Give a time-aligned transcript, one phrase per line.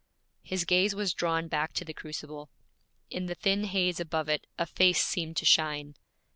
[0.41, 2.49] His gaze was drawn back to the crucible.
[3.11, 5.93] In the thin haze above it a face seemed to shine.